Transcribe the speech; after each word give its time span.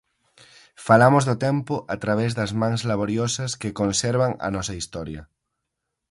Falamos 0.87 1.23
do 1.29 1.35
tempo 1.47 1.75
a 1.93 1.95
través 2.03 2.31
das 2.39 2.51
mans 2.61 2.81
laboriosas 2.91 3.51
que 3.61 3.75
conservan 3.81 4.31
a 4.47 4.49
nosa 4.55 4.77
historia. 4.79 5.21